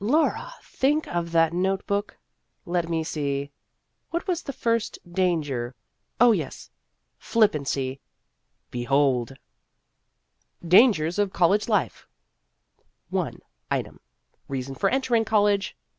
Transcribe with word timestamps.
Laura, 0.00 0.50
think 0.62 1.06
of 1.14 1.30
that 1.30 1.52
note 1.52 1.86
book! 1.86 2.16
Let 2.64 2.88
me 2.88 3.04
see 3.04 3.50
what 4.08 4.26
was 4.26 4.42
the 4.42 4.52
first" 4.54 4.98
Danger"? 5.22 5.74
Oh, 6.22 6.32
yes, 6.32 6.70
flippancy. 7.18 8.00
Behold! 8.70 9.34
260 10.62 10.62
Vassar 10.62 10.62
Studies 10.62 10.70
DANGERS 10.70 11.18
OF 11.18 11.32
COLLEGE 11.34 11.68
LIFE 11.68 12.08
I. 13.14 13.32
Item: 13.70 14.00
Reason 14.48 14.74
for 14.74 14.88
entering 14.88 15.26
college. 15.26 15.76